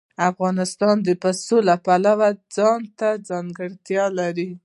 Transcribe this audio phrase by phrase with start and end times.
[0.29, 4.49] افغانستان د پسه د پلوه ځانته ځانګړتیا لري.